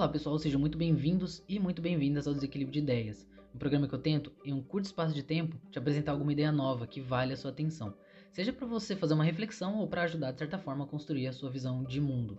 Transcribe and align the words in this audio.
Olá 0.00 0.08
pessoal, 0.08 0.38
sejam 0.38 0.58
muito 0.58 0.78
bem-vindos 0.78 1.44
e 1.46 1.58
muito 1.58 1.82
bem-vindas 1.82 2.26
ao 2.26 2.32
Desequilíbrio 2.32 2.72
de 2.72 2.78
Ideias, 2.78 3.28
um 3.54 3.58
programa 3.58 3.86
que 3.86 3.94
eu 3.94 3.98
tento, 3.98 4.32
em 4.42 4.50
um 4.50 4.62
curto 4.62 4.86
espaço 4.86 5.14
de 5.14 5.22
tempo, 5.22 5.58
te 5.70 5.78
apresentar 5.78 6.12
alguma 6.12 6.32
ideia 6.32 6.50
nova 6.50 6.86
que 6.86 7.02
vale 7.02 7.34
a 7.34 7.36
sua 7.36 7.50
atenção, 7.50 7.92
seja 8.32 8.50
para 8.50 8.66
você 8.66 8.96
fazer 8.96 9.12
uma 9.12 9.24
reflexão 9.24 9.78
ou 9.78 9.86
para 9.86 10.04
ajudar 10.04 10.32
de 10.32 10.38
certa 10.38 10.58
forma 10.58 10.84
a 10.84 10.88
construir 10.88 11.26
a 11.26 11.34
sua 11.34 11.50
visão 11.50 11.84
de 11.84 12.00
mundo. 12.00 12.38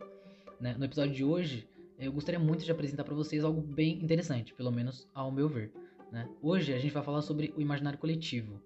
Né? 0.59 0.73
No 0.75 0.85
episódio 0.85 1.13
de 1.13 1.23
hoje, 1.23 1.70
eu 1.99 2.11
gostaria 2.11 2.39
muito 2.39 2.66
de 2.66 2.71
apresentar 2.71 3.03
para 3.03 3.13
vocês 3.13 3.43
algo 3.43 3.62
bem 3.62 4.03
interessante, 4.03 4.55
pelo 4.55 4.71
menos 4.71 5.07
ao 5.13 5.31
meu 5.31 5.48
ver. 5.48 5.71
Né? 6.12 6.27
Hoje 6.41 6.73
a 6.73 6.80
gente 6.80 6.95
vai 6.95 7.03
falar 7.03 7.21
sobre 7.21 7.53
o 7.55 7.62
imaginário 7.62 7.99
coletivo. 7.99 8.59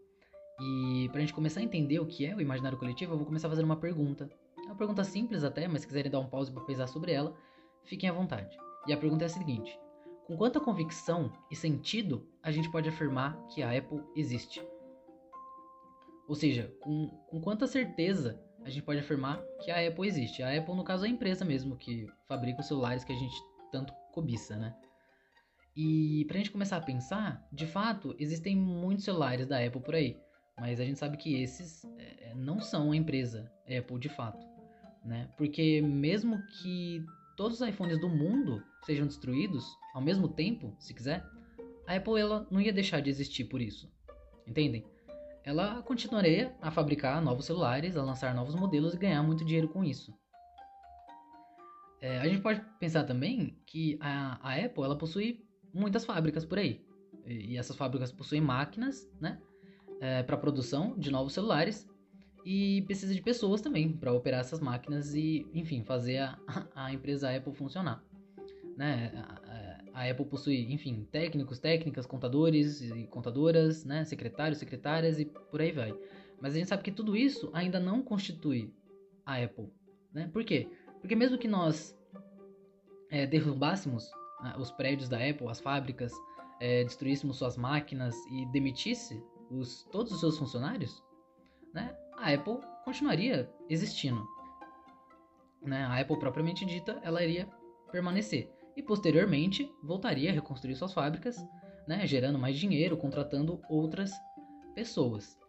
E 0.58 1.09
para 1.09 1.18
a 1.18 1.22
gente 1.22 1.34
começar 1.34 1.59
a 1.59 1.64
entender 1.64 2.00
o 2.00 2.05
que 2.05 2.26
é 2.26 2.34
o 2.34 2.40
imaginário 2.40 2.77
coletivo, 2.77 3.12
eu 3.12 3.18
vou 3.18 3.26
começar 3.26 3.50
fazendo 3.50 3.66
uma 3.66 3.76
pergunta. 3.76 4.30
É 4.58 4.68
uma 4.68 4.76
pergunta 4.76 5.04
simples 5.04 5.44
até, 5.44 5.68
mas 5.68 5.82
se 5.82 5.88
quiserem 5.88 6.09
dar 6.09 6.22
um 6.22 6.27
pause 6.27 6.50
para 6.50 6.64
pensar 6.64 6.88
sobre 6.88 7.12
ela, 7.12 7.36
fiquem 7.84 8.09
à 8.09 8.14
vontade. 8.14 8.58
E 8.88 8.94
a 8.94 8.98
pergunta 8.98 9.25
é 9.25 9.27
a 9.27 9.30
seguinte: 9.30 9.77
com 10.25 10.35
quanta 10.35 10.59
convicção 10.59 11.31
e 11.52 11.55
sentido 11.55 12.27
a 12.41 12.52
gente 12.52 12.70
pode 12.71 12.89
afirmar 12.89 13.38
que 13.48 13.61
a 13.61 13.77
Apple 13.77 14.02
existe? 14.16 14.61
Ou 16.27 16.35
seja, 16.35 16.73
com, 16.81 17.08
com 17.30 17.39
quanta 17.39 17.67
certeza 17.67 18.41
a 18.63 18.70
gente 18.70 18.84
pode 18.84 18.99
afirmar 18.99 19.44
que 19.63 19.70
a 19.70 19.88
Apple 19.88 20.08
existe? 20.08 20.41
A 20.41 20.58
Apple, 20.58 20.75
no 20.75 20.84
caso, 20.84 21.05
é 21.05 21.08
a 21.08 21.11
empresa 21.11 21.45
mesmo 21.45 21.77
que 21.77 22.08
fabrica 22.27 22.61
os 22.61 22.67
celulares 22.67 23.03
que 23.03 23.13
a 23.13 23.16
gente 23.16 23.35
tanto 23.71 23.94
cobiça, 24.11 24.55
né? 24.55 24.75
E 25.75 26.25
pra 26.27 26.38
gente 26.38 26.52
começar 26.52 26.77
a 26.77 26.81
pensar, 26.81 27.45
de 27.52 27.67
fato, 27.67 28.16
existem 28.17 28.55
muitos 28.55 29.03
celulares 29.03 29.45
da 29.45 29.63
Apple 29.63 29.81
por 29.81 29.94
aí, 29.94 30.17
mas 30.58 30.80
a 30.80 30.86
gente 30.86 30.97
sabe 30.97 31.17
que 31.17 31.39
esses 31.41 31.83
é, 31.99 32.33
não 32.33 32.59
são 32.61 32.91
a 32.91 32.95
empresa 32.95 33.52
Apple 33.63 33.99
de 33.99 34.09
fato, 34.09 34.47
né? 35.03 35.30
Porque 35.38 35.81
mesmo 35.81 36.42
que 36.47 37.05
todos 37.36 37.61
os 37.61 37.67
iPhones 37.67 38.00
do 38.00 38.09
mundo 38.09 38.64
sejam 38.83 39.05
destruídos 39.05 39.66
ao 39.94 40.02
mesmo 40.02 40.28
tempo, 40.28 40.75
se 40.80 40.94
quiser, 40.94 41.25
a 41.88 41.95
Apple 41.95 42.19
ela 42.19 42.47
não 42.50 42.59
ia 42.59 42.73
deixar 42.73 43.02
de 43.02 43.09
existir 43.09 43.45
por 43.45 43.61
isso. 43.61 43.92
Entendem? 44.47 44.86
Ela 45.44 45.81
continuaria 45.83 46.55
a 46.61 46.72
fabricar 46.72 47.22
novos 47.22 47.45
celulares, 47.45 47.95
a 47.95 48.03
lançar 48.03 48.33
novos 48.33 48.55
modelos 48.55 48.94
e 48.94 48.97
ganhar 48.97 49.22
muito 49.22 49.45
dinheiro 49.45 49.69
com 49.69 49.83
isso. 49.83 50.14
É, 52.02 52.19
a 52.19 52.27
gente 52.27 52.42
pode 52.42 52.61
pensar 52.80 53.03
também 53.03 53.59
que 53.66 53.97
a, 54.02 54.39
a 54.42 54.55
Apple 54.55 54.83
ela 54.83 54.97
possui 54.97 55.45
muitas 55.73 56.05
fábricas 56.05 56.45
por 56.45 56.58
aí. 56.58 56.86
E, 57.25 57.58
essas 57.58 57.75
fábricas 57.75 58.11
possuem 58.11 58.42
máquinas 58.42 59.09
né, 59.20 59.39
é, 59.99 60.23
para 60.23 60.38
produção 60.38 60.97
de 60.97 61.11
novos 61.11 61.33
celulares 61.33 61.88
e 62.46 62.84
precisa 62.84 63.12
de 63.12 63.22
pessoas 63.24 63.60
também 63.60 63.92
para 63.92 64.14
operar 64.14 64.42
essas 64.42 64.60
máquinas 64.60 65.16
e, 65.16 65.48
enfim, 65.52 65.84
fazer 65.84 66.20
a, 66.20 66.40
a 66.76 66.94
empresa 66.94 67.36
Apple 67.36 67.52
funcionar. 67.54 68.04
Né? 68.78 69.12
A, 69.94 70.02
a, 70.02 70.12
Apple 70.12 70.26
possui, 70.26 70.72
enfim, 70.72 71.08
técnicos, 71.12 71.58
técnicas, 71.58 72.06
contadores 72.06 72.82
e 72.82 73.08
contadoras, 73.08 73.84
né? 73.84 74.06
secretários, 74.06 74.60
secretárias 74.60 75.20
e 75.20 75.26
por 75.26 75.60
aí 75.60 75.72
vai. 75.72 75.98
Mas 76.40 76.54
a 76.54 76.58
gente 76.60 76.68
sabe 76.68 76.84
que 76.84 76.92
tudo 76.92 77.18
isso 77.18 77.50
ainda 77.52 77.80
não 77.80 78.04
constitui 78.04 78.72
a 79.26 79.42
Apple. 79.44 79.72
Né? 80.14 80.30
Por 80.32 80.44
quê? 80.44 80.70
Porque 81.02 81.16
mesmo 81.16 81.40
que 81.40 81.48
nós 81.48 81.98
é, 83.10 83.26
derrubássemos 83.26 84.12
ah, 84.42 84.56
os 84.60 84.70
prédios 84.70 85.10
da 85.10 85.18
Apple, 85.18 85.48
as 85.48 85.60
fábricas, 85.60 86.14
é, 86.60 86.84
destruíssemos 86.84 87.38
suas 87.38 87.58
máquinas 87.58 88.16
e 88.30 88.46
demitisse 88.52 89.20
os, 89.50 89.84
todos 89.92 90.12
os 90.12 90.20
seus 90.20 90.38
funcionários, 90.38 91.04
né? 91.73 91.96
A 92.17 92.33
Apple 92.33 92.59
continuaria 92.83 93.49
existindo. 93.69 94.25
Né? 95.61 95.83
A 95.83 95.99
Apple 95.99 96.19
propriamente 96.19 96.66
dita, 96.66 96.99
ela 97.03 97.23
iria 97.23 97.47
permanecer 97.91 98.52
e 98.76 98.83
posteriormente 98.83 99.71
voltaria 99.83 100.30
a 100.30 100.33
reconstruir 100.33 100.75
suas 100.75 100.93
fábricas, 100.93 101.37
né? 101.87 102.05
gerando 102.05 102.37
mais 102.37 102.58
dinheiro, 102.58 102.98
contratando 102.98 103.61
outras 103.70 104.11
pessoas. 104.73 105.39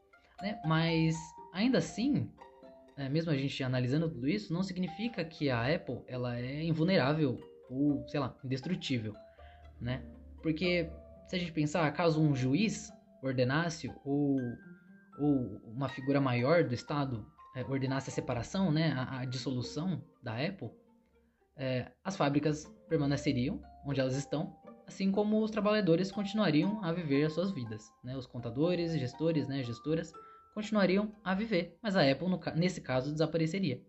Né? 0.40 0.60
Mas 0.64 1.16
ainda 1.52 1.78
assim, 1.78 2.30
é, 2.96 3.08
mesmo 3.08 3.30
a 3.30 3.36
gente 3.36 3.62
analisando 3.62 4.08
tudo 4.08 4.28
isso, 4.28 4.52
não 4.52 4.62
significa 4.62 5.24
que 5.24 5.50
a 5.50 5.74
Apple 5.74 6.02
ela 6.06 6.38
é 6.38 6.62
invulnerável 6.62 7.38
ou, 7.68 8.06
sei 8.08 8.20
lá, 8.20 8.34
indestrutível, 8.44 9.14
né? 9.80 10.02
Porque 10.42 10.88
se 11.26 11.36
a 11.36 11.38
gente 11.38 11.52
pensar, 11.52 11.90
caso 11.92 12.22
um 12.22 12.34
juiz 12.34 12.92
ordenasse 13.22 13.92
ou 14.04 14.38
ou 15.18 15.60
uma 15.64 15.88
figura 15.88 16.20
maior 16.20 16.64
do 16.64 16.74
Estado 16.74 17.26
é, 17.56 17.62
ordenasse 17.64 18.10
a 18.10 18.12
separação, 18.12 18.70
né, 18.70 18.92
a, 18.92 19.20
a 19.20 19.24
dissolução 19.24 20.02
da 20.22 20.34
Apple, 20.34 20.70
é, 21.56 21.90
as 22.04 22.16
fábricas 22.16 22.66
permaneceriam 22.88 23.62
onde 23.84 24.00
elas 24.00 24.14
estão, 24.14 24.54
assim 24.86 25.10
como 25.10 25.42
os 25.42 25.50
trabalhadores 25.50 26.12
continuariam 26.12 26.84
a 26.84 26.92
viver 26.92 27.24
as 27.24 27.32
suas 27.32 27.50
vidas. 27.50 27.90
Né? 28.04 28.16
Os 28.16 28.26
contadores, 28.26 28.92
gestores, 28.98 29.48
né, 29.48 29.62
gestoras 29.62 30.12
continuariam 30.54 31.12
a 31.24 31.34
viver, 31.34 31.76
mas 31.82 31.96
a 31.96 32.10
Apple, 32.10 32.28
no, 32.28 32.40
nesse 32.54 32.80
caso, 32.80 33.12
desapareceria. 33.12 33.82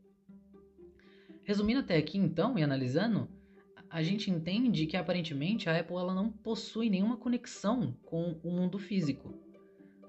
Resumindo 1.43 1.79
até 1.79 1.97
aqui, 1.97 2.17
então, 2.17 2.57
e 2.57 2.63
analisando, 2.63 3.29
a 3.89 4.03
gente 4.03 4.29
entende 4.29 4.85
que 4.85 4.97
aparentemente 4.97 5.69
a 5.69 5.79
Apple 5.79 5.95
ela 5.95 6.13
não 6.13 6.29
possui 6.29 6.89
nenhuma 6.89 7.17
conexão 7.17 7.93
com 8.05 8.39
o 8.43 8.51
mundo 8.51 8.77
físico, 8.77 9.33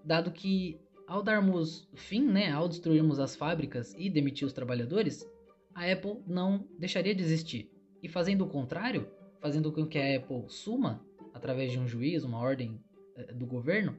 dado 0.04 0.32
que 0.32 0.80
ao 1.08 1.22
darmos 1.22 1.88
fim, 1.94 2.22
né, 2.22 2.52
ao 2.52 2.68
destruirmos 2.68 3.18
as 3.18 3.34
fábricas 3.34 3.94
e 3.96 4.10
demitir 4.10 4.46
os 4.46 4.52
trabalhadores, 4.52 5.26
a 5.74 5.90
Apple 5.90 6.22
não 6.26 6.68
deixaria 6.78 7.14
de 7.14 7.22
existir. 7.22 7.72
E 8.02 8.08
fazendo 8.08 8.44
o 8.44 8.48
contrário, 8.48 9.10
fazendo 9.40 9.72
com 9.72 9.86
que 9.86 9.98
a 9.98 10.18
Apple 10.18 10.44
suma 10.48 11.02
através 11.32 11.72
de 11.72 11.78
um 11.78 11.88
juiz, 11.88 12.24
uma 12.24 12.38
ordem 12.38 12.78
é, 13.16 13.32
do 13.32 13.46
governo, 13.46 13.98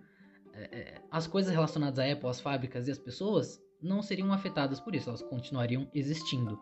é, 0.54 1.02
as 1.10 1.26
coisas 1.26 1.52
relacionadas 1.52 1.98
à 1.98 2.12
Apple, 2.12 2.30
as 2.30 2.40
fábricas 2.40 2.88
e 2.88 2.92
as 2.92 3.00
pessoas 3.00 3.60
não 3.82 4.04
seriam 4.04 4.32
afetadas 4.32 4.80
por 4.80 4.94
isso, 4.94 5.10
elas 5.10 5.24
continuariam 5.24 5.90
existindo, 5.94 6.60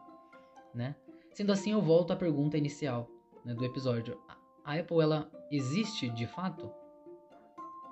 né? 0.73 0.95
Sendo 1.33 1.51
assim, 1.51 1.71
eu 1.71 1.81
volto 1.81 2.13
à 2.13 2.15
pergunta 2.15 2.57
inicial 2.57 3.09
né, 3.43 3.53
do 3.53 3.65
episódio: 3.65 4.17
a 4.63 4.75
Apple 4.75 5.01
ela 5.01 5.29
existe 5.51 6.09
de 6.09 6.25
fato? 6.25 6.71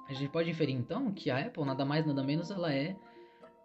A 0.08 0.14
gente 0.14 0.30
pode 0.32 0.50
inferir 0.50 0.76
então 0.76 1.12
que 1.12 1.30
a 1.30 1.40
Apple, 1.40 1.66
nada 1.66 1.84
mais 1.84 2.06
nada 2.06 2.24
menos, 2.24 2.52
ela 2.52 2.74
é, 2.74 2.96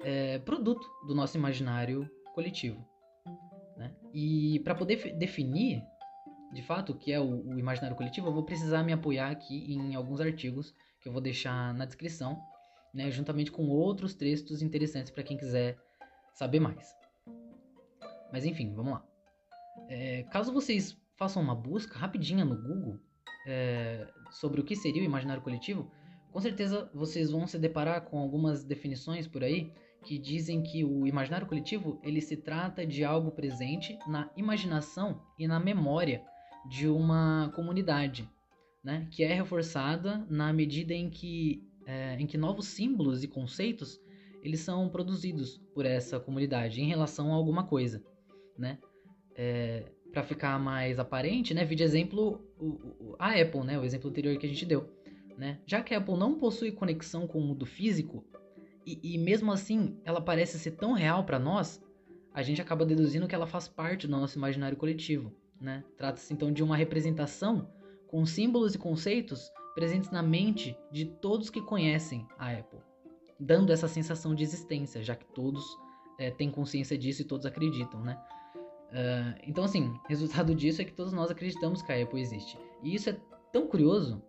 é 0.01 0.39
produto 0.39 0.87
do 1.06 1.15
nosso 1.15 1.37
imaginário 1.37 2.09
coletivo. 2.34 2.84
Né? 3.77 3.95
E 4.12 4.61
para 4.61 4.75
poder 4.75 5.17
definir 5.17 5.83
de 6.53 6.62
fato 6.62 6.93
o 6.93 6.95
que 6.97 7.12
é 7.12 7.21
o, 7.21 7.47
o, 7.47 7.59
imaginário 7.59 7.97
coletivo, 7.97 8.28
eu 8.28 8.33
vou 8.33 8.43
precisar 8.43 8.83
me 8.83 8.93
apoiar 8.93 9.31
aqui 9.31 9.73
em 9.73 9.95
alguns 9.95 10.21
artigos 10.21 10.75
que 11.01 11.09
eu 11.09 11.12
vou 11.12 11.21
deixar 11.21 11.73
na 11.75 11.84
descrição, 11.84 12.41
né, 12.93 13.11
juntamente 13.11 13.53
com 13.53 13.69
outros 13.69 14.15
textos 14.15 14.62
interessantes 14.62 15.11
para 15.12 15.22
quem 15.22 15.37
quiser 15.37 15.78
saber 16.34 16.61
mais. 16.61 16.95
Mas 18.33 18.45
enfim, 18.45 18.75
vamos 18.75 18.93
lá. 18.93 19.05
É, 19.89 20.25
caso 20.25 20.53
vocês 20.53 20.97
façam 21.17 21.43
uma 21.43 21.55
busca 21.55 21.99
rapidinha 21.99 22.45
no 22.45 22.57
Google 22.57 22.99
é, 23.47 24.09
sobre 24.31 24.61
o 24.61 24.65
que 24.65 24.75
seria 24.75 25.03
o 25.03 25.05
imaginário 25.05 25.43
coletivo, 25.43 25.91
com 26.33 26.41
certeza 26.41 26.91
vocês 26.95 27.31
vão 27.31 27.47
se 27.47 27.59
deparar 27.59 28.03
com 28.03 28.19
algumas 28.19 28.65
definições 28.65 29.27
por 29.27 29.43
aí 29.43 29.73
que 30.05 30.19
dizem 30.19 30.63
que 30.63 30.85
o 30.85 31.07
imaginário 31.07 31.47
coletivo 31.47 32.01
ele 32.03 32.21
se 32.21 32.37
trata 32.37 32.87
de 32.87 33.05
algo 33.05 33.31
presente 33.31 33.99
na 34.07 34.31
imaginação 34.37 35.21
e 35.39 35.47
na 35.47 35.61
memória 35.61 36.23
de 36.69 36.89
uma 36.89 37.53
comunidade, 37.55 38.29
né? 38.83 39.09
que 39.11 39.23
é 39.23 39.35
reforçada 39.35 40.27
na 40.31 40.53
medida 40.53 40.95
em 40.95 41.11
que, 41.11 41.63
é, 41.87 42.15
em 42.19 42.27
que 42.27 42.39
novos 42.39 42.67
símbolos 42.67 43.23
e 43.23 43.29
conceitos 43.29 44.01
eles 44.43 44.61
são 44.61 44.89
produzidos 44.89 45.59
por 45.75 45.84
essa 45.84 46.19
comunidade 46.19 46.81
em 46.81 46.87
relação 46.87 47.33
a 47.33 47.34
alguma 47.34 47.66
coisa, 47.66 48.03
né? 48.57 48.78
É, 49.37 49.93
para 50.10 50.22
ficar 50.22 50.59
mais 50.59 50.99
aparente, 50.99 51.54
né? 51.54 51.65
Vi 51.65 51.75
de 51.75 51.83
exemplo 51.83 52.43
o, 52.59 52.66
o, 52.66 53.16
a 53.19 53.39
Apple, 53.39 53.65
né? 53.65 53.78
O 53.78 53.84
exemplo 53.84 54.09
anterior 54.10 54.37
que 54.39 54.47
a 54.47 54.49
gente 54.49 54.65
deu 54.65 54.89
né? 55.41 55.59
Já 55.65 55.83
que 55.83 55.95
a 55.95 55.98
Apple 55.98 56.19
não 56.19 56.34
possui 56.34 56.71
conexão 56.71 57.27
com 57.27 57.39
o 57.39 57.42
mundo 57.42 57.65
físico, 57.65 58.22
e, 58.84 59.15
e 59.15 59.16
mesmo 59.16 59.51
assim 59.51 59.98
ela 60.04 60.21
parece 60.21 60.59
ser 60.59 60.72
tão 60.72 60.92
real 60.92 61.25
para 61.25 61.39
nós, 61.39 61.83
a 62.34 62.42
gente 62.42 62.60
acaba 62.60 62.84
deduzindo 62.84 63.27
que 63.27 63.34
ela 63.34 63.47
faz 63.47 63.66
parte 63.66 64.07
do 64.07 64.10
nosso 64.10 64.37
imaginário 64.37 64.77
coletivo. 64.77 65.33
Né? 65.59 65.83
Trata-se 65.97 66.34
então 66.34 66.53
de 66.53 66.63
uma 66.63 66.77
representação 66.77 67.71
com 68.07 68.27
símbolos 68.27 68.75
e 68.75 68.78
conceitos 68.78 69.51
presentes 69.75 70.10
na 70.10 70.22
mente 70.22 70.77
de 70.92 71.07
todos 71.07 71.48
que 71.48 71.63
conhecem 71.63 72.28
a 72.39 72.53
Apple, 72.53 72.81
dando 73.39 73.72
essa 73.72 73.89
sensação 73.89 74.34
de 74.34 74.42
existência, 74.42 75.03
já 75.03 75.16
que 75.16 75.25
todos 75.25 75.65
é, 76.19 76.31
têm 76.31 76.51
consciência 76.51 76.98
disso 76.98 77.22
e 77.22 77.25
todos 77.25 77.47
acreditam, 77.47 78.03
né? 78.03 78.21
Uh, 78.91 79.41
então, 79.47 79.65
assim, 79.65 79.98
resultado 80.07 80.54
disso 80.54 80.83
é 80.83 80.84
que 80.84 80.92
todos 80.92 81.15
nós 81.15 81.31
acreditamos 81.31 81.81
que 81.81 81.92
a 81.92 82.03
Apple 82.03 82.21
existe. 82.21 82.59
E 82.83 82.95
isso 82.95 83.09
é 83.09 83.16
tão 83.53 83.66
curioso 83.66 84.22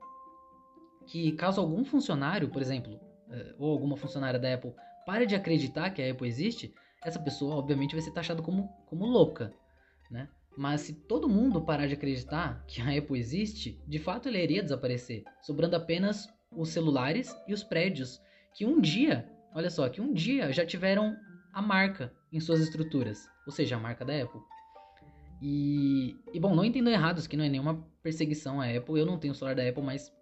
que 1.07 1.31
caso 1.33 1.59
algum 1.59 1.83
funcionário, 1.83 2.49
por 2.49 2.61
exemplo, 2.61 2.99
eh, 3.29 3.55
ou 3.57 3.71
alguma 3.71 3.97
funcionária 3.97 4.39
da 4.39 4.53
Apple 4.53 4.73
pare 5.05 5.25
de 5.25 5.35
acreditar 5.35 5.89
que 5.91 6.01
a 6.01 6.11
Apple 6.11 6.27
existe, 6.27 6.73
essa 7.03 7.19
pessoa 7.19 7.55
obviamente 7.55 7.95
vai 7.95 8.01
ser 8.01 8.11
taxada 8.11 8.41
como, 8.41 8.67
como 8.85 9.05
louca, 9.05 9.53
né? 10.09 10.29
Mas 10.57 10.81
se 10.81 10.93
todo 10.93 11.29
mundo 11.29 11.61
parar 11.61 11.87
de 11.87 11.93
acreditar 11.93 12.63
que 12.67 12.81
a 12.81 12.97
Apple 12.97 13.17
existe, 13.17 13.81
de 13.87 13.99
fato 13.99 14.27
ela 14.27 14.37
iria 14.37 14.61
desaparecer, 14.61 15.23
sobrando 15.41 15.75
apenas 15.75 16.29
os 16.51 16.69
celulares 16.69 17.35
e 17.47 17.53
os 17.53 17.63
prédios, 17.63 18.21
que 18.53 18.65
um 18.65 18.81
dia, 18.81 19.29
olha 19.55 19.69
só, 19.69 19.87
que 19.87 20.01
um 20.01 20.13
dia 20.13 20.51
já 20.51 20.65
tiveram 20.65 21.15
a 21.53 21.61
marca 21.61 22.13
em 22.31 22.39
suas 22.39 22.59
estruturas, 22.59 23.29
ou 23.45 23.51
seja, 23.51 23.77
a 23.77 23.79
marca 23.79 24.03
da 24.03 24.21
Apple. 24.21 24.41
E, 25.41 26.15
e 26.33 26.39
bom, 26.39 26.53
não 26.53 26.63
entendam 26.63 26.93
errado, 26.93 27.17
isso 27.17 27.27
aqui 27.27 27.35
não 27.35 27.45
é 27.45 27.49
nenhuma 27.49 27.83
perseguição 28.03 28.61
à 28.61 28.65
Apple. 28.65 28.99
Eu 28.99 29.05
não 29.05 29.17
tenho 29.17 29.33
celular 29.33 29.55
da 29.55 29.67
Apple, 29.67 29.81
mas 29.81 30.13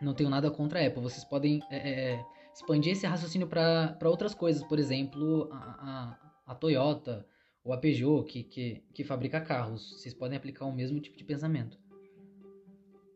não 0.00 0.14
tenho 0.14 0.30
nada 0.30 0.50
contra 0.50 0.80
a 0.80 0.86
Apple. 0.86 1.02
Vocês 1.02 1.24
podem 1.24 1.60
é, 1.70 1.76
é, 2.12 2.24
expandir 2.52 2.92
esse 2.92 3.06
raciocínio 3.06 3.46
para 3.46 3.96
outras 4.04 4.34
coisas, 4.34 4.62
por 4.62 4.78
exemplo, 4.78 5.48
a, 5.52 6.18
a, 6.46 6.52
a 6.52 6.54
Toyota 6.54 7.26
ou 7.64 7.72
a 7.72 7.78
Peugeot, 7.78 8.24
que, 8.24 8.44
que, 8.44 8.82
que 8.94 9.04
fabrica 9.04 9.40
carros. 9.40 9.92
Vocês 9.92 10.14
podem 10.14 10.36
aplicar 10.36 10.66
o 10.66 10.72
mesmo 10.72 11.00
tipo 11.00 11.16
de 11.16 11.24
pensamento. 11.24 11.78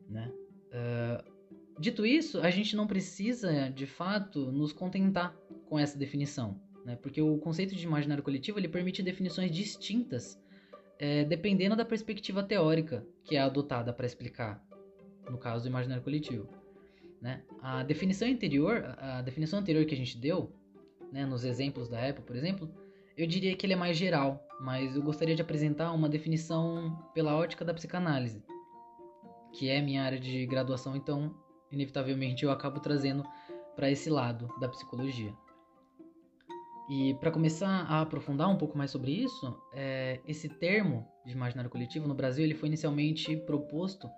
Né? 0.08 0.32
Uh, 0.72 1.80
dito 1.80 2.04
isso, 2.04 2.40
a 2.40 2.50
gente 2.50 2.74
não 2.74 2.86
precisa, 2.86 3.70
de 3.70 3.86
fato, 3.86 4.50
nos 4.50 4.72
contentar 4.72 5.36
com 5.68 5.78
essa 5.78 5.96
definição. 5.96 6.60
Né? 6.84 6.96
Porque 6.96 7.22
o 7.22 7.38
conceito 7.38 7.74
de 7.74 7.84
imaginário 7.84 8.24
coletivo 8.24 8.58
ele 8.58 8.68
permite 8.68 9.02
definições 9.02 9.50
distintas 9.50 10.40
é, 10.98 11.24
dependendo 11.24 11.74
da 11.74 11.84
perspectiva 11.84 12.42
teórica 12.42 13.06
que 13.24 13.36
é 13.36 13.40
adotada 13.40 13.92
para 13.92 14.04
explicar, 14.04 14.62
no 15.30 15.38
caso 15.38 15.64
do 15.64 15.68
imaginário 15.70 16.02
coletivo. 16.02 16.59
Né? 17.20 17.42
A 17.60 17.82
definição 17.82 18.28
anterior, 18.28 18.82
a 18.98 19.20
definição 19.22 19.58
anterior 19.58 19.84
que 19.84 19.94
a 19.94 19.96
gente 19.96 20.16
deu, 20.16 20.52
né, 21.12 21.26
nos 21.26 21.44
exemplos 21.44 21.88
da 21.88 22.08
Apple, 22.08 22.24
por 22.24 22.34
exemplo, 22.34 22.72
eu 23.16 23.26
diria 23.26 23.54
que 23.54 23.66
ele 23.66 23.74
é 23.74 23.76
mais 23.76 23.96
geral, 23.96 24.46
mas 24.60 24.96
eu 24.96 25.02
gostaria 25.02 25.34
de 25.34 25.42
apresentar 25.42 25.92
uma 25.92 26.08
definição 26.08 26.96
pela 27.12 27.36
ótica 27.36 27.64
da 27.64 27.74
psicanálise, 27.74 28.42
que 29.52 29.68
é 29.68 29.82
minha 29.82 30.02
área 30.02 30.18
de 30.18 30.46
graduação, 30.46 30.96
então 30.96 31.34
inevitavelmente 31.70 32.44
eu 32.44 32.50
acabo 32.50 32.80
trazendo 32.80 33.24
para 33.76 33.90
esse 33.90 34.08
lado 34.08 34.48
da 34.58 34.68
psicologia. 34.68 35.34
E 36.88 37.14
para 37.20 37.30
começar 37.30 37.84
a 37.88 38.00
aprofundar 38.00 38.48
um 38.48 38.56
pouco 38.56 38.76
mais 38.76 38.90
sobre 38.90 39.12
isso, 39.12 39.56
é, 39.72 40.20
esse 40.26 40.48
termo 40.48 41.06
de 41.24 41.32
imaginário 41.32 41.70
coletivo 41.70 42.08
no 42.08 42.14
Brasil 42.14 42.44
ele 42.44 42.54
foi 42.54 42.68
inicialmente 42.68 43.36
proposto 43.36 44.08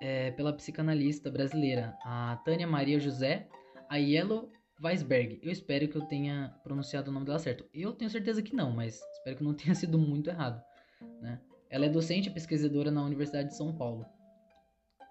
é, 0.00 0.30
pela 0.32 0.52
psicanalista 0.52 1.30
brasileira, 1.30 1.96
a 2.04 2.40
Tânia 2.44 2.66
Maria 2.66 2.98
José 2.98 3.48
Aiello 3.88 4.50
Weisberg. 4.82 5.40
Eu 5.42 5.50
espero 5.50 5.88
que 5.88 5.96
eu 5.96 6.02
tenha 6.02 6.54
pronunciado 6.62 7.10
o 7.10 7.14
nome 7.14 7.26
dela 7.26 7.38
certo. 7.38 7.64
Eu 7.72 7.92
tenho 7.92 8.10
certeza 8.10 8.42
que 8.42 8.54
não, 8.54 8.70
mas 8.70 9.00
espero 9.14 9.36
que 9.36 9.44
não 9.44 9.54
tenha 9.54 9.74
sido 9.74 9.98
muito 9.98 10.30
errado. 10.30 10.62
Né? 11.20 11.40
Ela 11.70 11.86
é 11.86 11.88
docente 11.88 12.28
e 12.28 12.32
pesquisadora 12.32 12.90
na 12.90 13.02
Universidade 13.02 13.48
de 13.48 13.56
São 13.56 13.74
Paulo. 13.74 14.06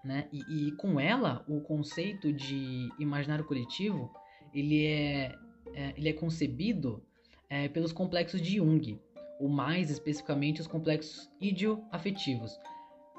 Né? 0.04 0.28
E, 0.32 0.68
e 0.68 0.72
com 0.72 1.00
ela, 1.00 1.44
o 1.48 1.60
conceito 1.60 2.32
de 2.32 2.88
imaginário 2.98 3.44
coletivo 3.44 4.12
ele 4.54 4.86
é 4.86 5.34
é, 5.76 5.92
ele 5.96 6.08
é 6.08 6.12
concebido 6.12 7.02
é, 7.48 7.68
pelos 7.68 7.92
complexos 7.92 8.40
de 8.40 8.56
Jung, 8.56 8.98
ou 9.38 9.48
mais 9.48 9.90
especificamente 9.90 10.60
os 10.60 10.66
complexos 10.66 11.30
idioafetivos. 11.40 12.58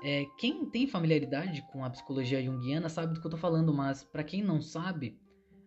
É, 0.03 0.25
quem 0.37 0.65
tem 0.65 0.87
familiaridade 0.87 1.61
com 1.71 1.83
a 1.83 1.89
psicologia 1.89 2.41
junguiana 2.43 2.89
sabe 2.89 3.13
do 3.13 3.19
que 3.19 3.25
eu 3.25 3.29
estou 3.29 3.39
falando, 3.39 3.73
mas 3.73 4.03
para 4.03 4.23
quem 4.23 4.43
não 4.43 4.61
sabe, 4.61 5.19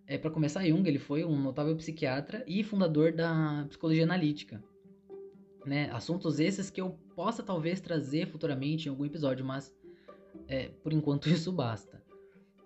é, 0.06 0.16
para 0.16 0.30
começar, 0.30 0.64
Jung 0.64 0.86
ele 0.88 0.98
foi 0.98 1.24
um 1.24 1.40
notável 1.40 1.76
psiquiatra 1.76 2.44
e 2.46 2.62
fundador 2.62 3.12
da 3.12 3.64
psicologia 3.68 4.04
analítica. 4.04 4.62
Né? 5.66 5.90
Assuntos 5.90 6.40
esses 6.40 6.70
que 6.70 6.80
eu 6.80 6.98
possa 7.14 7.42
talvez 7.42 7.80
trazer 7.80 8.26
futuramente 8.26 8.86
em 8.86 8.90
algum 8.90 9.04
episódio, 9.04 9.44
mas 9.44 9.74
é, 10.48 10.68
por 10.82 10.92
enquanto 10.92 11.28
isso 11.30 11.52
basta. 11.52 12.02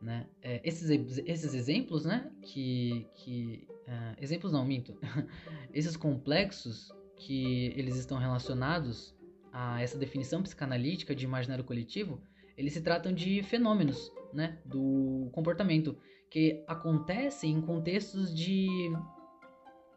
Né? 0.00 0.26
É, 0.43 0.60
esses, 0.62 0.90
esses 1.26 1.55
exemplos 1.55 2.05
né, 2.05 2.31
que, 2.43 3.06
que 3.14 3.67
Uh, 3.84 4.17
exemplos 4.19 4.50
não, 4.52 4.64
minto. 4.64 4.96
Esses 5.72 5.96
complexos 5.96 6.90
que 7.17 7.72
eles 7.76 7.96
estão 7.96 8.19
relacionados 8.19 9.14
a 9.55 9.81
essa 9.81 9.97
definição 9.97 10.43
psicanalítica 10.43 11.15
de 11.15 11.25
imaginário 11.25 11.62
coletivo, 11.62 12.21
eles 12.56 12.73
se 12.73 12.81
tratam 12.81 13.12
de 13.12 13.41
fenômenos, 13.45 14.11
né, 14.33 14.59
do 14.65 15.31
comportamento 15.33 15.97
que 16.29 16.65
acontecem 16.67 17.53
em 17.53 17.61
contextos 17.61 18.35
de 18.35 18.93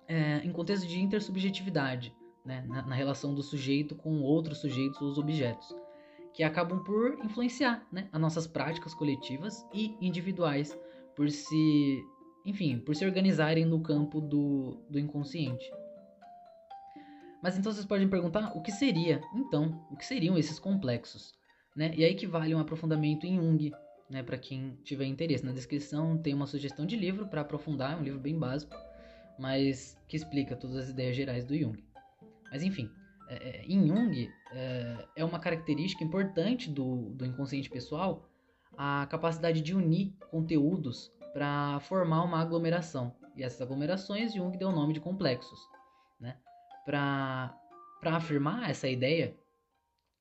é, 0.08 0.38
em 0.46 0.52
contextos 0.52 0.88
de 0.88 1.02
intersubjetividade, 1.02 2.16
né, 2.46 2.64
na, 2.68 2.84
na, 2.84 2.96
relação 2.96 3.34
do 3.34 3.42
sujeito 3.42 3.96
com 3.96 4.22
outros 4.22 4.60
sujeitos 4.60 5.02
ou 5.02 5.10
os 5.10 5.18
objetos, 5.18 5.76
que 6.34 6.44
acabam 6.44 6.84
por 6.84 7.20
influenciar, 7.26 7.86
né, 7.92 8.08
as 8.12 8.22
nossas 8.22 8.46
práticas 8.46 8.94
coletivas 8.94 9.66
e 9.74 9.98
individuais 10.00 10.78
por 11.16 11.30
se 11.32 12.06
enfim, 12.46 12.80
por 12.80 12.96
se 12.96 13.04
organizarem 13.04 13.66
no 13.66 13.82
campo 13.82 14.22
do, 14.22 14.78
do 14.90 14.98
inconsciente. 14.98 15.70
Mas 17.42 17.58
então 17.58 17.72
vocês 17.72 17.86
podem 17.86 18.08
perguntar 18.08 18.56
o 18.56 18.62
que 18.62 18.72
seria, 18.72 19.22
então, 19.34 19.86
o 19.92 19.96
que 19.96 20.06
seriam 20.06 20.38
esses 20.38 20.60
complexos? 20.60 21.34
Né? 21.76 21.94
E 21.96 22.04
aí 22.04 22.16
que 22.16 22.26
vale 22.26 22.56
um 22.56 22.60
aprofundamento 22.60 23.26
em 23.26 23.36
Jung, 23.36 23.72
né, 24.10 24.24
para 24.24 24.38
quem 24.38 24.78
tiver 24.84 25.06
interesse. 25.06 25.46
Na 25.46 25.52
descrição 25.52 26.18
tem 26.18 26.34
uma 26.34 26.48
sugestão 26.48 26.86
de 26.86 26.96
livro 26.96 27.28
para 27.28 27.42
aprofundar, 27.42 27.94
é 27.94 27.96
um 27.96 28.04
livro 28.04 28.20
bem 28.20 28.38
básico, 28.38 28.76
mas 29.38 29.98
que 30.08 30.16
explica 30.16 30.56
todas 30.56 30.78
as 30.78 30.90
ideias 30.90 31.16
gerais 31.16 31.46
do 31.46 31.56
Jung. 31.56 31.84
Mas 32.52 32.64
enfim, 32.64 32.90
é, 33.30 33.36
é 33.36 33.66
em 33.66 33.88
Jung 33.88 34.30
é, 34.52 35.06
é 35.18 35.26
uma 35.26 35.40
característica 35.40 36.04
importante 36.04 36.70
do, 36.70 37.10
do 37.12 37.26
inconsciente 37.26 37.70
pessoal 37.70 38.28
a 38.78 39.08
capacidade 39.08 39.62
de 39.62 39.76
unir 39.76 40.14
conteúdos 40.32 41.12
para 41.34 41.80
formar 41.82 42.24
uma 42.24 42.40
aglomeração. 42.40 43.16
E 43.36 43.44
essas 43.44 43.62
aglomerações 43.62 44.34
Jung 44.34 44.58
deu 44.58 44.70
o 44.70 44.76
nome 44.76 44.94
de 44.94 45.00
complexos. 45.00 45.60
Para 46.88 47.54
afirmar 48.02 48.70
essa 48.70 48.88
ideia 48.88 49.36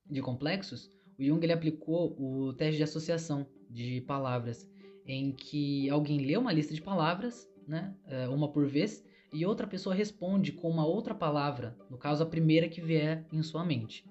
de 0.05 0.21
complexos, 0.21 0.91
o 1.17 1.23
Jung 1.23 1.41
ele 1.41 1.53
aplicou 1.53 2.13
o 2.19 2.51
teste 2.51 2.75
de 2.75 2.83
associação 2.83 3.47
de 3.69 4.01
palavras, 4.01 4.67
em 5.05 5.31
que 5.31 5.89
alguém 5.89 6.25
lê 6.25 6.35
uma 6.35 6.51
lista 6.51 6.73
de 6.73 6.81
palavras, 6.81 7.49
né, 7.65 7.95
é, 8.05 8.27
uma 8.27 8.49
por 8.49 8.67
vez, 8.67 9.01
e 9.33 9.45
outra 9.45 9.65
pessoa 9.65 9.95
responde 9.95 10.51
com 10.51 10.69
uma 10.69 10.85
outra 10.85 11.15
palavra, 11.15 11.73
no 11.89 11.97
caso 11.97 12.21
a 12.21 12.25
primeira 12.25 12.67
que 12.67 12.81
vier 12.81 13.25
em 13.31 13.41
sua 13.41 13.63
mente. 13.63 14.05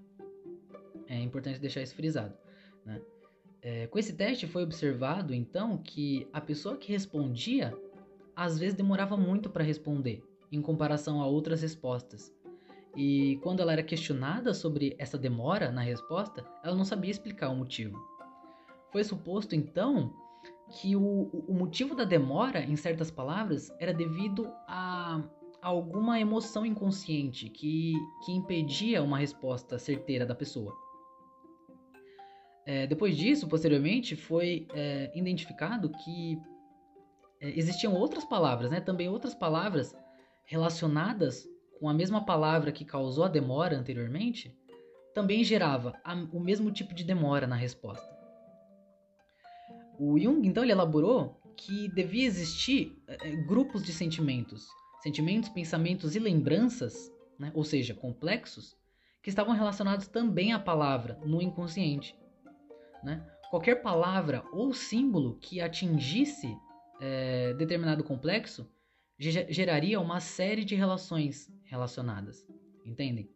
É 1.08 1.20
importante 1.20 1.60
deixar 1.60 1.82
isso 1.82 1.94
frisado. 1.94 2.34
Né? 2.86 3.02
É, 3.60 3.86
com 3.86 3.98
esse 3.98 4.14
teste 4.14 4.46
foi 4.46 4.62
observado 4.62 5.34
então 5.34 5.76
que 5.76 6.26
a 6.32 6.40
pessoa 6.40 6.78
que 6.78 6.90
respondia 6.90 7.76
às 8.34 8.58
vezes 8.58 8.74
demorava 8.74 9.14
muito 9.14 9.50
para 9.50 9.62
responder 9.62 10.22
em 10.50 10.62
comparação 10.62 11.20
a 11.20 11.26
outras 11.26 11.62
respostas. 11.62 12.32
E 12.96 13.38
quando 13.42 13.60
ela 13.60 13.72
era 13.72 13.82
questionada 13.82 14.54
sobre 14.54 14.96
essa 14.98 15.18
demora 15.18 15.70
na 15.70 15.82
resposta, 15.82 16.44
ela 16.64 16.74
não 16.74 16.84
sabia 16.84 17.10
explicar 17.10 17.50
o 17.50 17.56
motivo. 17.56 17.98
Foi 18.90 19.04
suposto 19.04 19.54
então 19.54 20.14
que 20.80 20.96
o, 20.96 21.28
o 21.46 21.52
motivo 21.52 21.94
da 21.94 22.04
demora 22.04 22.60
em 22.64 22.74
certas 22.74 23.10
palavras 23.10 23.70
era 23.78 23.92
devido 23.92 24.50
a, 24.66 25.22
a 25.60 25.68
alguma 25.68 26.18
emoção 26.18 26.64
inconsciente 26.64 27.50
que, 27.50 27.92
que 28.24 28.32
impedia 28.32 29.02
uma 29.02 29.18
resposta 29.18 29.78
certeira 29.78 30.24
da 30.24 30.34
pessoa. 30.34 30.74
É, 32.64 32.86
depois 32.86 33.16
disso, 33.16 33.46
posteriormente, 33.46 34.16
foi 34.16 34.66
é, 34.74 35.12
identificado 35.14 35.90
que 36.02 36.36
é, 37.40 37.50
existiam 37.58 37.94
outras 37.94 38.24
palavras, 38.24 38.70
né? 38.70 38.80
também 38.80 39.08
outras 39.08 39.34
palavras 39.34 39.94
relacionadas 40.46 41.46
com 41.78 41.88
a 41.88 41.94
mesma 41.94 42.24
palavra 42.24 42.72
que 42.72 42.84
causou 42.84 43.24
a 43.24 43.28
demora 43.28 43.76
anteriormente, 43.76 44.56
também 45.14 45.42
gerava 45.44 45.94
a, 46.04 46.14
o 46.32 46.40
mesmo 46.40 46.70
tipo 46.70 46.94
de 46.94 47.04
demora 47.04 47.46
na 47.46 47.56
resposta. 47.56 48.14
O 49.98 50.18
Jung, 50.18 50.46
então, 50.46 50.62
ele 50.62 50.72
elaborou 50.72 51.40
que 51.56 51.88
devia 51.88 52.26
existir 52.26 53.02
é, 53.06 53.28
é, 53.28 53.36
grupos 53.46 53.82
de 53.82 53.92
sentimentos, 53.92 54.66
sentimentos, 55.02 55.48
pensamentos 55.48 56.14
e 56.14 56.18
lembranças, 56.18 57.10
né? 57.38 57.50
ou 57.54 57.64
seja, 57.64 57.94
complexos, 57.94 58.76
que 59.22 59.30
estavam 59.30 59.54
relacionados 59.54 60.06
também 60.06 60.52
à 60.52 60.58
palavra 60.58 61.18
no 61.24 61.40
inconsciente. 61.40 62.14
Né? 63.02 63.26
Qualquer 63.50 63.76
palavra 63.76 64.44
ou 64.52 64.72
símbolo 64.74 65.38
que 65.40 65.60
atingisse 65.60 66.56
é, 67.00 67.54
determinado 67.54 68.04
complexo 68.04 68.70
geraria 69.18 70.00
uma 70.00 70.20
série 70.20 70.64
de 70.64 70.74
relações 70.74 71.50
relacionadas, 71.64 72.46
entendem? 72.84 73.30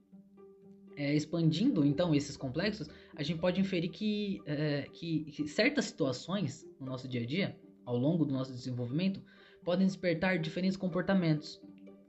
É, 0.97 1.15
expandindo 1.15 1.85
então 1.85 2.15
esses 2.15 2.37
complexos, 2.37 2.89
a 3.17 3.23
gente 3.23 3.41
pode 3.41 3.61
inferir 3.61 3.91
que, 3.91 4.43
é, 4.45 4.83
que, 4.93 5.25
que, 5.25 5.49
certas 5.49 5.87
situações 5.87 6.67
no 6.79 6.87
nosso 6.87 7.09
dia 7.09 7.23
a 7.23 7.27
dia, 7.27 7.59
ao 7.87 7.97
longo 7.97 8.25
do 8.25 8.35
nosso 8.35 8.53
desenvolvimento, 8.53 9.23
podem 9.65 9.87
despertar 9.87 10.39
diferentes 10.39 10.77
comportamentos, 10.77 11.61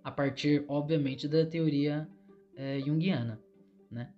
a 0.03 0.11
partir, 0.11 0.65
obviamente, 0.67 1.27
da 1.27 1.45
teoria 1.45 2.09
é, 2.55 2.79
junguiana. 2.79 3.39
Né? 3.89 4.11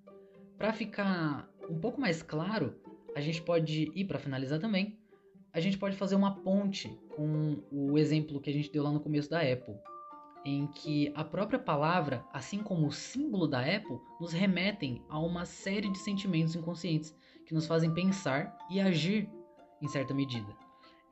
Para 0.57 0.74
ficar 0.74 1.50
um 1.69 1.79
pouco 1.79 2.00
mais 2.00 2.24
claro, 2.24 2.75
a 3.15 3.22
gente 3.22 3.41
pode 3.41 3.91
ir 3.93 4.05
para 4.05 4.17
finalizar 4.17 4.60
também. 4.60 4.98
A 5.53 5.60
gente 5.60 5.77
pode 5.77 5.95
fazer 5.95 6.15
uma 6.15 6.36
ponte 6.41 6.89
com 7.15 7.62
o 7.72 7.95
exemplo 7.98 8.41
que 8.41 8.50
a 8.50 8.53
gente 8.53 8.72
deu 8.72 8.83
lá 8.83 8.91
no 8.91 9.00
começo 9.00 9.29
da 9.29 9.39
Apple, 9.39 9.75
em 10.43 10.65
que 10.65 11.12
a 11.15 11.24
própria 11.24 11.60
palavra, 11.60 12.25
assim 12.33 12.57
como 12.63 12.88
o 12.88 12.91
símbolo 12.91 13.48
da 13.48 13.60
Apple, 13.60 14.00
nos 14.19 14.33
remetem 14.33 15.03
a 15.07 15.19
uma 15.19 15.45
série 15.45 15.91
de 15.91 16.00
sentimentos 16.00 16.55
inconscientes 16.55 17.15
que 17.45 17.53
nos 17.53 17.67
fazem 17.67 17.93
pensar 17.93 18.57
e 18.69 18.81
agir 18.81 19.29
em 19.79 19.88
certa 19.88 20.12
medida. 20.12 20.51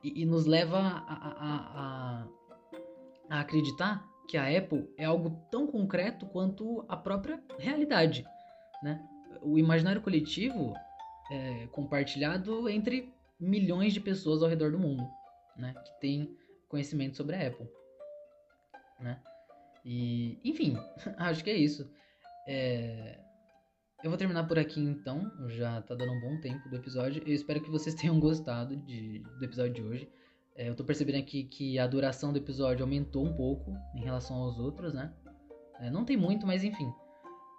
E, 0.02 0.22
e 0.22 0.26
nos 0.26 0.44
leva 0.44 0.78
a, 0.78 1.14
a, 1.14 1.46
a, 1.80 2.28
a 3.30 3.40
acreditar 3.40 4.04
que 4.26 4.36
a 4.36 4.58
Apple 4.58 4.92
é 4.96 5.04
algo 5.04 5.30
tão 5.52 5.68
concreto 5.68 6.26
quanto 6.26 6.84
a 6.88 6.96
própria 6.96 7.40
realidade. 7.58 8.24
Né? 8.82 9.00
O 9.40 9.56
imaginário 9.56 10.02
coletivo 10.02 10.74
é 11.30 11.68
compartilhado 11.68 12.68
entre 12.68 13.12
milhões 13.42 13.92
de 13.92 14.00
pessoas 14.00 14.42
ao 14.42 14.48
redor 14.48 14.72
do 14.72 14.78
mundo 14.78 15.02
né? 15.56 15.74
que 15.84 16.00
tem 16.00 16.36
conhecimento 16.68 17.16
sobre 17.16 17.36
a 17.36 17.48
Apple 17.48 17.68
né? 19.02 19.18
E, 19.84 20.38
enfim, 20.44 20.76
acho 21.18 21.42
que 21.42 21.50
é 21.50 21.56
isso. 21.56 21.90
É... 22.46 23.18
Eu 24.02 24.10
vou 24.10 24.18
terminar 24.18 24.48
por 24.48 24.58
aqui 24.58 24.80
então, 24.80 25.30
já 25.48 25.80
tá 25.82 25.94
dando 25.94 26.12
um 26.12 26.20
bom 26.20 26.40
tempo 26.40 26.68
do 26.68 26.76
episódio. 26.76 27.22
Eu 27.24 27.34
espero 27.34 27.60
que 27.60 27.70
vocês 27.70 27.94
tenham 28.00 28.18
gostado 28.18 28.76
de, 28.76 29.20
do 29.20 29.44
episódio 29.44 29.74
de 29.74 29.82
hoje. 29.82 30.08
É, 30.54 30.68
eu 30.68 30.74
tô 30.74 30.84
percebendo 30.84 31.18
aqui 31.18 31.44
que 31.44 31.78
a 31.78 31.86
duração 31.86 32.32
do 32.32 32.38
episódio 32.38 32.84
aumentou 32.84 33.24
um 33.24 33.34
pouco 33.34 33.74
em 33.94 34.02
relação 34.02 34.36
aos 34.36 34.58
outros, 34.58 34.92
né? 34.92 35.12
É, 35.80 35.90
não 35.90 36.04
tem 36.04 36.16
muito, 36.16 36.46
mas 36.46 36.62
enfim. 36.62 36.92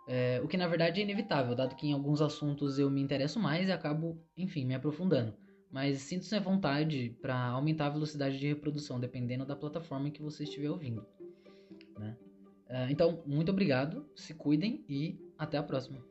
É, 0.07 0.41
o 0.43 0.47
que 0.47 0.57
na 0.57 0.67
verdade 0.67 0.99
é 0.99 1.03
inevitável, 1.03 1.55
dado 1.55 1.75
que 1.75 1.87
em 1.87 1.93
alguns 1.93 2.21
assuntos 2.21 2.77
eu 2.77 2.89
me 2.89 3.01
interesso 3.01 3.39
mais 3.39 3.69
e 3.69 3.71
acabo, 3.71 4.21
enfim, 4.37 4.65
me 4.65 4.75
aprofundando. 4.75 5.33
Mas 5.73 6.03
sinto-se 6.03 6.35
à 6.35 6.39
vontade 6.39 7.17
para 7.19 7.35
aumentar 7.47 7.87
a 7.87 7.89
velocidade 7.89 8.37
de 8.37 8.47
reprodução, 8.47 8.99
dependendo 8.99 9.43
da 9.43 9.55
plataforma 9.55 10.11
que 10.11 10.21
você 10.21 10.43
estiver 10.43 10.69
ouvindo. 10.69 11.03
Né? 11.97 12.15
Uh, 12.69 12.91
então, 12.91 13.23
muito 13.25 13.49
obrigado, 13.49 14.07
se 14.15 14.35
cuidem 14.35 14.85
e 14.87 15.19
até 15.35 15.57
a 15.57 15.63
próxima. 15.63 16.05